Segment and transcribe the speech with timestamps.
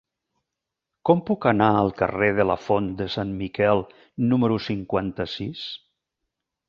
[1.09, 3.85] Com puc anar al carrer de la Font de Sant Miquel
[4.33, 5.67] número cinquanta-sis?